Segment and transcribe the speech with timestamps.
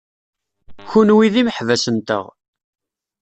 [0.89, 2.25] Kenwi d imeḥbas-nteɣ.